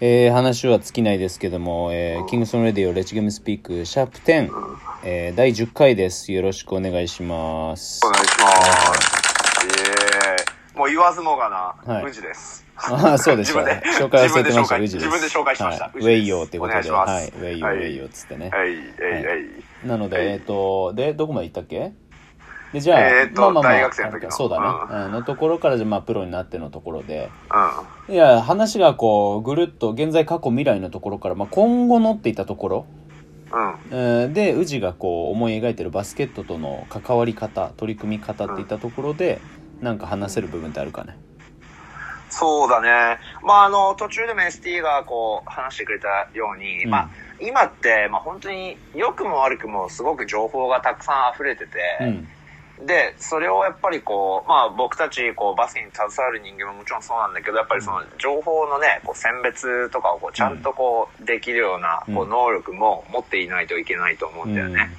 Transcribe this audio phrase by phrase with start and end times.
[0.00, 4.48] えー、話は尽きないですけども、えー、キングソンレディオレッチゲームスピークシャープ10、
[5.02, 6.32] えー、第10回です。
[6.32, 8.06] よろしくお願いします。
[8.06, 8.52] お願いしま
[8.94, 9.66] す。
[9.66, 9.70] い
[10.74, 11.50] えもう言わずもが
[11.84, 12.64] な、はい宇治です。
[12.76, 13.58] ああ、そうでした。
[13.58, 14.78] 紹介忘れてました。
[14.78, 15.06] 自分で紹介宇治です。
[15.06, 18.50] 自分で紹介しましたはい、ウェイヨーってことで、はい、ウェイヨー、はいウェイヨーっつってね。
[18.50, 19.88] はい、えい、えい。
[19.88, 21.90] なので、はいえっ、と、で、どこまで行ったっけ？
[22.72, 27.30] で、じゃあ、えーと大学生の時のそうだね、あのところから、じゃあまあ、プロになってのところで、
[28.08, 32.86] ういや、話がこう、ぐるっと、現在、過去、未来のところから、まあ、今後のっていったところ、
[33.52, 33.56] ん。
[33.56, 33.74] うん。
[33.90, 39.40] えーで、宇治がこう、思い描いてるバスケットとの関わり方、取り組み方っていったところで、
[39.80, 41.16] なんか話せる部分ってあるかね。
[42.30, 43.18] そうだね。
[43.42, 52.28] まあ、あの、途中でも ST がこう、話してくれたように、うんまあ、今って、まあ、本当に良くも悪くもすごく情報がたくさん溢れてて、うん。
[52.86, 64.90] で、それをやっぱりこう、まあ僕たちこうバスケに携わる人間ももちろんそうなんだけど、やっぱりその情報のね、こう選別とかをこうちゃんとこうできるようなこううん能力も持っていないといけないと思うんだよね。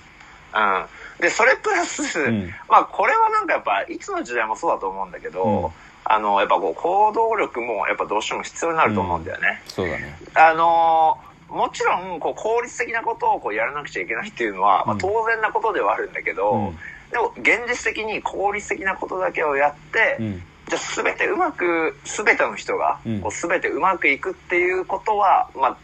[0.53, 1.21] うん。
[1.21, 5.69] で、それプラス、うんまあこれはなんかやっぱいつの時代もそうだと思うんだけど、うん
[6.05, 9.61] あの、やっぱこう行動力もやっぱどうしても必要になると思うんだよね。
[9.67, 10.17] そうだね。
[10.33, 16.77] あのーもちろん、こう、効率的なことをこうやらなくちゃいけないっていうのは、まあ、うん当然なことではあるんだけど、うん
[17.11, 20.43] でも、現実的に効率的なことだけをやって、うん。
[20.67, 25.77] じゃあ、すべてうまく、すべての人がうん、こう、すべてうまくいくっていうことは、まあ、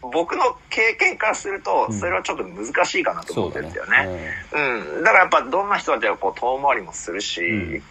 [0.00, 4.34] 僕の経験からすると、うんそれはちょっと難しいかなと思ってるんだよね。
[4.52, 5.02] うん。
[5.02, 7.82] だからやっぱ、どんな人だってこう、遠回りもするし、うん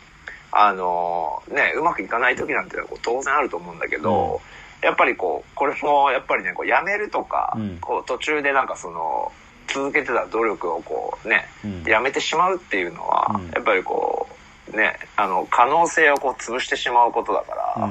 [0.56, 4.40] あのね、うまくいかない時なんてこう当然あると思うんだけど、
[4.84, 9.32] やっぱりこう、これもやっぱりね、こうやめるとか、うんこう途中でなんかその、
[9.68, 11.84] 続けてた努力をこうね、うん。
[11.84, 14.28] やめてしまうっていうのは、うんやっぱりこ
[14.74, 17.90] う、ね、あの、可能性をこう潰してしまうことだから、う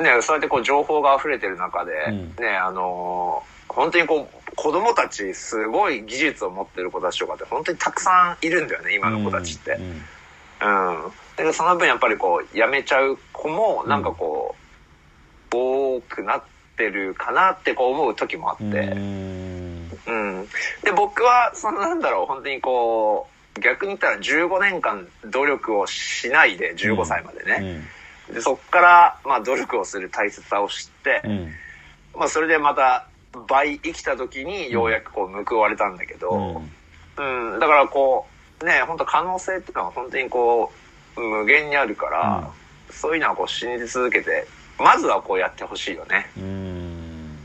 [0.00, 0.02] ん。
[0.02, 9.72] ね、そうやってこう情報が溢れてる中で、うんね、あの本当にこう、子供たち、すごい技術を持ってる子たちとかって本当にたくさんいるんだよね、今の子たちって。
[9.72, 10.02] うん
[10.60, 11.44] うん。
[11.44, 14.56] で、その分やっぱりこう、やめちゃう子も、なんかこ
[15.52, 16.42] う、多くなっ
[16.76, 18.64] てるかなってこう思う時もあって、
[20.08, 20.40] うん。
[20.40, 20.48] うん。
[20.82, 27.82] で、僕は、そのなんだろう、本当にこう、逆に言ったら15年間努力をしないで、15歳までね。
[28.32, 31.52] で、そっから、まあ努力をする大切さを知って、うん。
[32.14, 33.06] まあそれでまた
[33.46, 36.62] 倍生きた時にようやくこう報われたんだけど、
[37.16, 38.26] うん、だからこ
[38.60, 40.72] う、ね、本当可能性っていうのは本当にこ
[41.16, 42.50] う、無限にあるから、
[42.90, 44.46] そういうのはこう信じ続けて、
[44.78, 46.30] まずはこうやってほしいよね。
[46.36, 47.38] うん。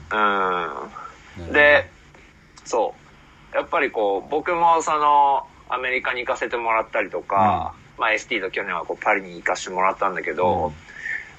[1.37, 1.51] うん。
[1.51, 1.89] で、
[2.65, 2.93] そ
[3.53, 3.55] う。
[3.55, 10.73] やっぱりこう、僕もその、アメリカに行かせてもらったりとか、まあ ST と去年はこうパリに行かせてもらったんだけど、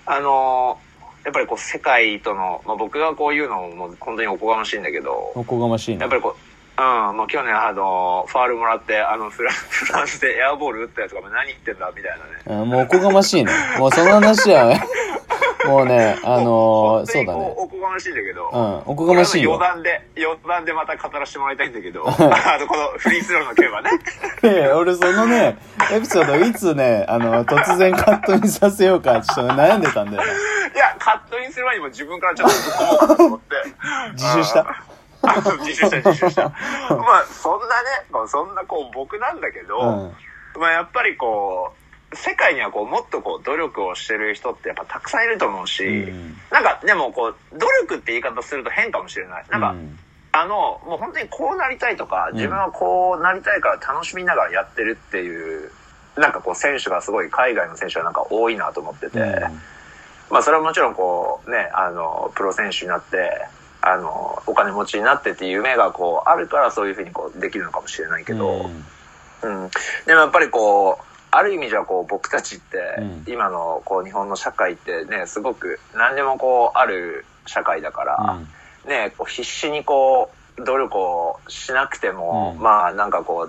[0.07, 0.79] あの、
[1.25, 12.63] やっぱりこう世界との、まあ僕がこう言うのも本当におこがましいんだけど、おこがましいねやっぱりこう、うん、もう去年あの、ファールもらって、あのフラ、 フランスでエアボール打ったやつが何言ってんだみたいなね。
[12.63, 13.53] うんもうおこがましいね。
[13.79, 14.75] もうその話は、
[15.67, 17.55] もうね、 あのー、そうだね。
[17.57, 22.13] おこがましいんだけど、うん、おこがましい余談で、余談でまた語らせてもらいたいんだけど、 あ
[22.59, 23.91] の、このフリースローの件はね。
[24.43, 25.59] いやいや俺そのね、
[25.93, 30.33] エピソードいつね、あの、突然カットにさせようか、ちょっと悩んでたんだよね。
[30.75, 33.55] いや、カットインする前にも自分からちょっとぶっ込と思って。
[34.15, 34.67] 自首した
[35.23, 36.43] あ自首した、自首した。
[36.43, 40.61] まあ、そんなね、まあそんなこう僕なんだけど、うん。
[40.61, 41.84] まあやっぱりこう、
[42.15, 46.37] 世界にはこうもっとこう努力をしてる人ってやっぱたくさんいると思うし、うん。
[46.51, 49.45] なんかでもこう、努力って言い方すると変かもしれない。
[49.51, 49.99] なんか、うん。
[50.33, 52.35] あの、もう本当にこうなりたいとか、ん。
[52.35, 55.71] 自分はこうなりたいから楽しみながらやってるっていう、
[56.17, 59.19] なんかこう選手がすごい海外の選手がなんか多いなと思ってて、
[60.31, 63.47] まあそれはもちろんこうね、あの、プロ選手になって、
[63.81, 68.71] あの、お金持ちになってっていう夢がこうあるからそういうふうにこうできるのかもしれないけど、
[69.43, 69.63] うん。
[69.65, 69.71] うん。
[70.07, 78.41] でもやっぱりこう、ある意味じゃこう僕たちって、うん今のこう日本の社会ってね、すごく何でもこうある社会だから、
[78.87, 83.49] ね、こう必死にこう努力をしなくても、うんまあなんかこ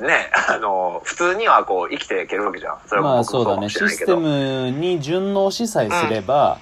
[0.00, 2.78] う、ね、 あの、普通にはこう生きていけるわけじゃん。
[2.86, 3.68] それまあそうだね。
[3.68, 4.14] システ。
[4.14, 6.58] ムに順応しさえすれば、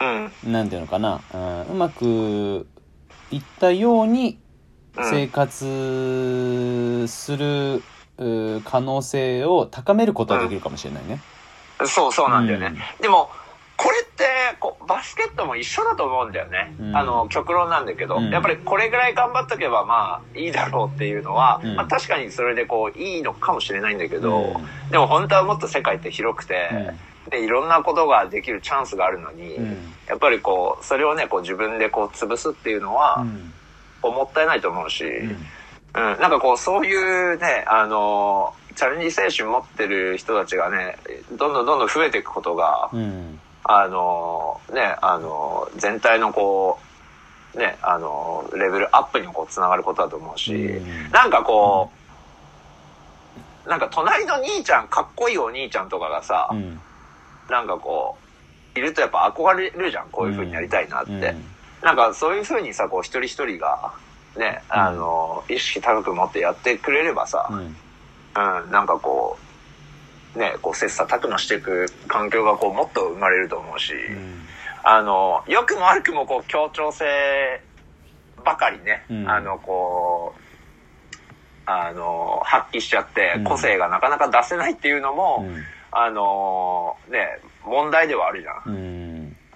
[0.00, 0.32] うん。
[0.52, 2.66] なんていうのかな、うんうまく
[3.30, 4.38] いったように
[4.96, 7.82] うん生活する、う
[8.64, 11.20] 可能性を高めることはできるかもしれないね。
[11.86, 12.74] そうそうなんだよね。
[13.00, 13.30] でも、
[13.76, 14.24] これって
[14.58, 16.74] こう、バスケットも一緒だと思うんだよね。
[16.80, 16.96] うん。
[16.96, 18.30] あの、極論なんだけど、うん。
[18.30, 21.76] やっぱりこれぐらい頑張っとけばまあいいだろうっていうのは、うん。
[21.76, 24.90] まあ確かにそれでこう、いいのかもしれないんだけど、うん。
[24.90, 26.96] でも本当はもっと世界って広くて、
[27.30, 29.94] で、いろんなことができるチャンスがあるのに、うん。
[30.08, 33.52] やっぱりこう、それをね、こう自分でこう潰すっていうのは、うん。
[34.02, 35.46] もったいないと思うし、うん
[35.94, 40.96] うん、なんかこう、そういうね、あの、チャレンジ精神持ってる人たちがね、
[41.32, 43.40] どんどんどんどん増えていくことが、うん。
[43.64, 46.78] あの、ね、あの、全体のこ
[47.54, 51.10] う、ね、あの、レベルアップにもこう、つながることだと思うし、うん。
[51.10, 51.90] なんかこ
[53.66, 56.80] う、なんか隣の兄ちゃん、かっこいいお兄ちゃんとかがさ、うん。
[57.50, 58.16] なんかこ
[58.76, 61.12] う、いるとやっぱ憧れるじゃん、こういう風になりたいなって。
[61.12, 61.20] うん。
[61.82, 63.92] なんかそういう風にさ、こう一人一人が、
[64.36, 67.58] ね、あの、意識高く持ってやってくれればさ、うん。
[67.58, 69.38] うん、なんかこ
[70.34, 74.42] う、ね、こう切磋琢磨していく環境がこうもっと生まれると思うし、うん。
[74.84, 77.04] あの、良くも悪くもこう協調性
[78.44, 79.28] ばかりね、うん。
[79.28, 80.40] あの、こう、
[81.66, 85.62] あの、発揮しちゃってうん、個性がなかなか出せないっていうのも、うん。
[85.90, 88.72] あの、ね、問題ではあるじゃん。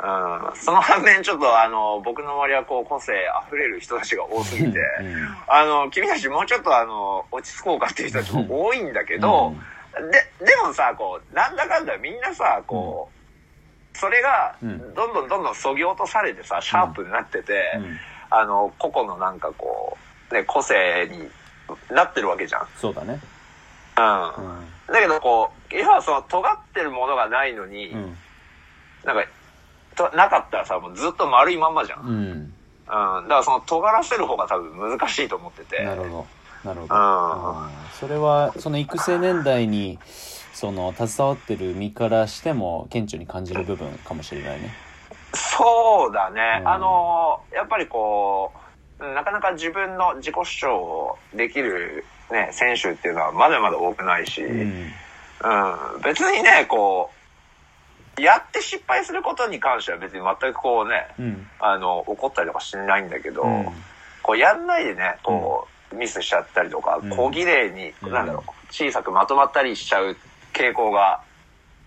[0.02, 0.48] うん。
[0.48, 3.12] うん、その反面ちょっとあの、僕の周りはこう個性
[3.48, 5.36] 溢れる人たちが多すぎて、うん。
[5.48, 9.54] あの、君たちもうちょっとあの、落ち着こうかっていう人たちも多いんだけど、
[9.94, 13.10] で、でもさ、こう、なんだかんだみんなさ、こ
[13.94, 14.94] う、それが、うん。
[14.94, 17.98] どんどんどんどん削ぎ落とされてさ、シャープになってて、うん。
[18.30, 19.98] あの、個々のなんかこ
[20.30, 21.28] う、ね、個性に
[21.94, 22.68] なってるわけじゃん。
[22.76, 23.20] そうだね。
[23.98, 24.24] うん。
[24.24, 24.66] うん。
[24.86, 28.16] だけどこう、要はその、尖ってるものがないのに、うん。
[29.04, 29.24] なんか、
[29.94, 32.00] となかったらさ、もうずっと丸いまんまじゃん。
[32.00, 32.12] うん。
[32.12, 32.52] うん。
[32.86, 35.84] だからその、尖らせる方が多分難しいと思ってて。
[35.84, 36.26] なるほど。
[36.64, 36.94] なるほど。
[36.94, 37.64] うん。
[37.64, 37.70] うん。
[37.92, 39.98] それはその育成年代に
[40.52, 44.72] その携わってる身からしても顕著に感じる部分かもしれないね。
[45.34, 46.58] そうだね。
[46.60, 46.68] うん。
[46.68, 48.52] あの、やっぱりこ
[49.00, 54.92] う、なかなか自分の自己主張できるね、選手っていうのはまだまだ多くないし、ううん、ん。
[56.02, 57.21] 別にね、こう、
[58.18, 63.66] やって失敗することに関しては別に全くこうね、うんあの、怒ったりとかしないんだけど、うん
[64.22, 70.16] こうやんないでね、こう、ミスしちゃったりとか、うん小綺麗に、うんなんだろう、小さくまとまったりしちゃう
[70.52, 71.22] 傾向が、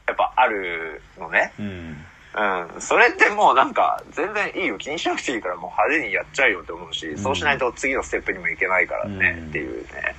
[0.07, 1.53] やっぱあるのね。
[1.59, 2.05] うん
[2.37, 2.81] うん。
[2.81, 4.77] それってもうなんか、全然いいよ。
[4.77, 10.15] 気にしなくていいからもう派手にやっちゃうよって思うし、んそうしないと次のステップにもいけないからね、うんっていうね。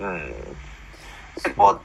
[0.00, 0.30] うん。
[1.44, 1.80] で、こ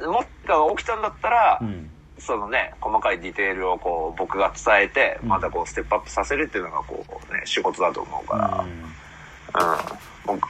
[0.00, 8.64] う、もっと起きたんだったら、うんそのね、細かいディテールをこう、僕が伝えて、うんまたこう、ステップアップさせるっていうのがこう、ね、仕事だと思うから、
[10.32, 10.40] うん。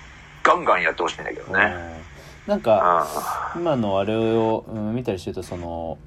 [0.43, 1.75] ガンガンやってほしいんだけどね。
[2.01, 2.17] うん
[2.47, 5.99] なんか今のあれを、うん、見たりしてるとその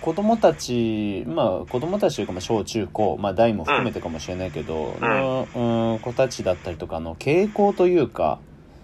[0.00, 8.40] 子供たちまあ子供たちというかまあ小中高まあ大も含めてかもしれないけど、のうん、子たちだったりとかの傾向というか、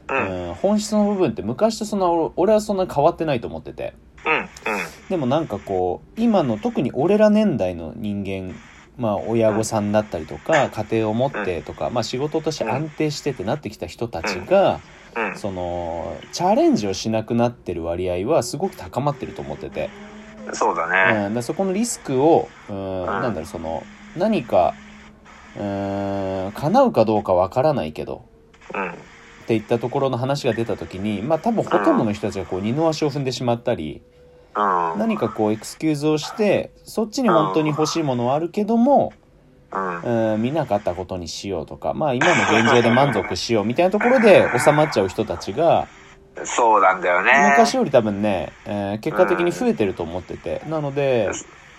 [0.08, 0.16] うん。
[0.16, 0.48] うん。
[0.48, 3.94] うん、本質の部分って昔とそんな俺俺はそんな変わってないと思ってて
[4.26, 4.48] うん。
[5.10, 8.54] でもなんかこう今の特に俺ら年代の人間
[8.96, 14.80] まあ親御さんだったりとか家庭を持ってとか、まあ、仕事として安定してってなってきた人たちが、
[15.16, 15.36] うん。
[15.36, 19.90] そのチャレンジをしなくなってる割合はすごく高まってると思ってて、
[20.46, 20.54] うん。
[20.54, 20.84] そうだ
[21.26, 21.42] うん、ね。
[21.42, 23.82] そこのリスクを、うん、なんだろうその
[24.16, 24.74] 何か
[25.56, 28.24] うん叶うかどうかわからないけど
[28.72, 28.90] うん。
[28.90, 28.94] っ
[29.46, 34.19] ていったところの話が出た時にまあ多分ほとんどの人たちがこう二の足を踏んでしまったりうん。
[34.54, 39.12] 何かこうエクスキューズをしてそっちに本当に欲しいものはあるけども、
[39.72, 40.34] うん。
[40.34, 45.86] うん、見なかったことにしようとかまあ今の現状で満足しようみたいなところで収まっちゃう人たちが
[46.44, 47.50] そうなんだよね。
[47.50, 51.30] 昔より多分ね、えー結果的に増えてると思っててなので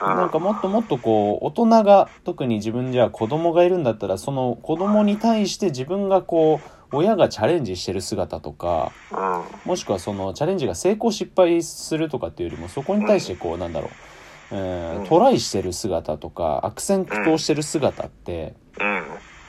[0.02, 0.08] うん。
[0.16, 9.70] なんかもっともっとこう大人が特に自分じゃ子供がいるんだったらその子供に対して自分がこう親がチャレンジしてる姿とかうん。
[9.70, 13.92] もしくはそのチャレンジが成功失敗するとかっていうよりもそこに対してこうなんだろう、
[14.52, 18.56] えトライしてる姿とか悪戦苦闘してる姿って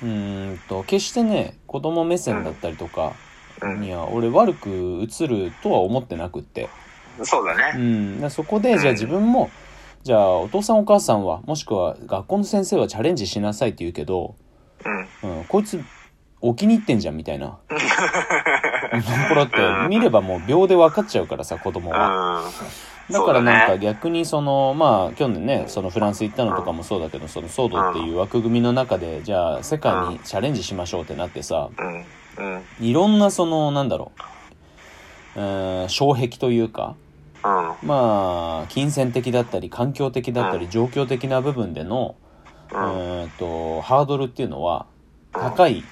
[0.03, 0.61] うん。
[0.69, 3.15] と決してね子供目線だったりとか
[3.63, 3.81] うん。
[3.81, 4.71] には俺悪く
[5.03, 6.69] 映るとは思ってなくって。
[7.19, 7.79] うそうだね。
[7.79, 9.51] ん、だそこでじゃあ自分も
[10.03, 14.35] じゃあお父さんお母さんはもしくは学校の先生はチャレンジしなさいって言うけど、
[15.23, 15.39] うん。
[15.39, 15.83] うん、こいつ
[16.43, 17.59] お気に入ってんじゃんみたいな。
[19.29, 19.57] これって
[19.89, 22.43] 見ればもう秒で分かっちゃうからさ子供は。
[23.09, 23.15] うん。
[23.15, 31.71] だからなんか逆にそのまあ去年ねそのフランス行ったのとかもそうだけどそのソードっていう枠組みの中でじゃあ世界にチャレンジしましょうってなってさ。
[32.81, 34.11] いろんなそのなんだろ
[35.37, 36.97] う、うん、障壁というか
[37.45, 37.47] う
[37.85, 37.89] ん。
[37.89, 40.71] まあ金銭的だったり環境的だったりうん。
[40.71, 42.17] 状況的な部分での
[42.73, 43.31] うん。
[43.39, 44.87] とハードルっていうのは
[45.33, 45.85] 高い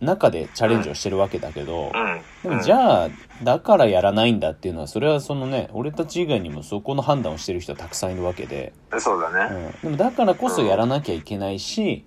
[0.00, 2.50] 中でチャレンジをしてるわけだけど、うん。
[2.50, 3.08] でもじゃあ、
[3.42, 9.68] だからやらないんだっていうのは、それはそのね、俺たち以外にもそこの判断をしてる人はたくさんいるわけで、あ、そうだうね。
[9.68, 12.04] ん、でもだからこそやらなきゃいけないし、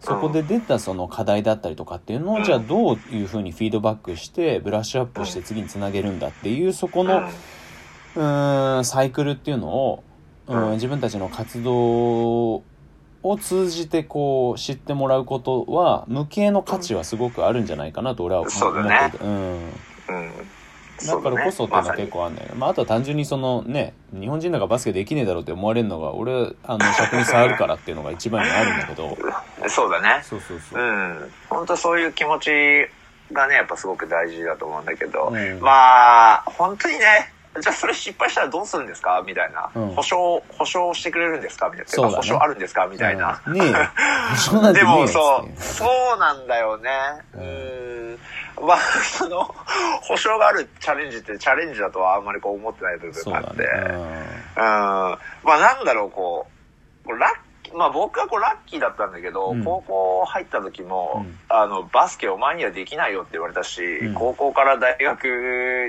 [0.00, 7.22] そこで出たその課題だったりとかっていうのを、じゃあどういうふうにフィードバックして、ブラッシュアップして次につなげるんだっていう、そこの、
[8.16, 10.02] うーん、サイクルっていうのを、
[10.48, 12.62] うん、自分たちの活動
[13.22, 19.10] を通じてこう知ってもらうことは無形の価値はすごくあるんじゃないかなと俺は思ってそうだね。
[19.10, 19.72] て、うん、うん。
[21.06, 22.48] だからこそっていうのは結構あんね。
[22.56, 29.08] まあ、あとは単純にそのね日本人なんかバスケできねえだろうって思われるのが俺あの尺に触るからっていうのが一番にあるんだけど。
[29.08, 29.16] うん
[29.68, 30.22] そうだね。
[30.24, 30.82] そうそうそう。
[30.82, 31.30] う、ん。
[31.48, 32.50] 本当そういう気持ち
[33.32, 35.60] がね、やっぱすごく大事だと思うんだけど、うん。
[35.60, 39.22] まあ、本当にね、じゃあそれ失敗したらどうするんですか？
[39.26, 39.70] みたいな。
[39.74, 41.68] うん保証、保証してくれるんですか？
[41.68, 42.08] みたいな。
[42.08, 42.86] ね保証あるんですか？
[42.86, 43.42] みたいな。
[43.46, 46.90] うんねえでもそうそうなんだよね。
[47.34, 48.18] ううんん。
[48.66, 49.42] まあ、その、
[50.02, 53.48] 保証があるチャレンジってチャレンジだとはあんまりこう思ってない部分があって。
[53.50, 53.94] そうだね、
[54.56, 54.62] うん。
[54.62, 56.46] まあなんだろう、こ
[57.06, 57.30] う、ラッ
[57.74, 59.64] まあ僕はこうラッキーだったんだけど、うん。
[59.64, 61.38] 高校入った時も、うん。
[61.48, 64.14] あの、バスケお前にはできないよって言われたし、うん。
[64.14, 65.24] 高校から大学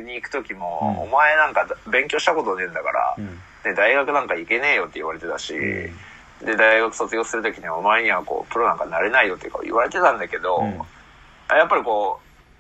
[0.06, 1.04] に行く時も、うん。
[1.04, 3.40] お前なんか勉強したことねえんだから、うん。
[3.64, 6.46] で大学なんか行けねえよって言われてたし、うん。
[6.46, 10.74] で、大学卒業する時にはお前にはこう、プロなんかなれないよって言われてたんだけど、うん。
[11.56, 12.20] やっぱりこ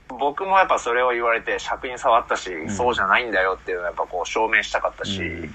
[0.10, 2.70] う、僕もやっぱそれを言われて尺に触ったし、ん。
[2.70, 5.52] そうじゃないんだよっていうのをやっぱこう証明したかったし、うん。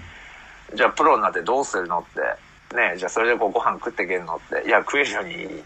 [0.74, 2.20] じゃあプロになってどうするのって、
[2.74, 5.62] ねじゃあそれでこうご飯食っていけるのって、いや食えるように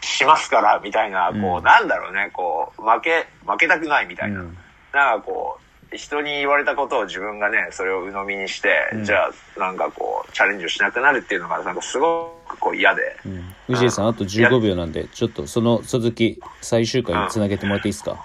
[0.00, 4.40] しますから、みたいな、こう、うんなんだろうね、こう、負け、負けたくないみたいな。
[4.40, 4.56] うん。
[4.92, 5.58] なんかこ
[5.92, 9.04] う、人に言われたことを自分がね、それを鵜呑みにして、うん。
[9.04, 13.16] じゃあなんかこう、チャレンジをしなくなるっていうのがなんかすごくこう嫌で。
[13.26, 13.54] うん。
[13.66, 18.16] 藤井さんあと15秒なんでちょっとその続き最終回につなげてもらっていいですか？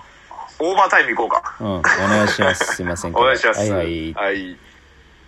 [0.60, 1.56] オーバータイム行こうか。
[1.60, 1.68] うん。
[1.78, 2.76] お願いします。
[2.76, 3.60] すいません お願いします。
[3.62, 4.14] はいはい。
[4.14, 4.58] はい